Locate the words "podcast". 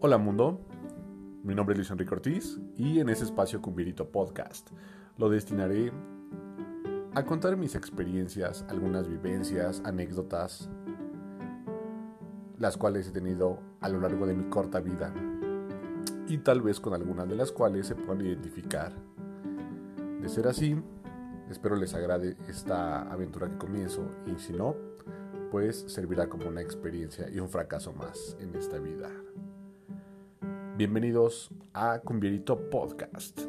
4.12-4.70, 32.70-33.47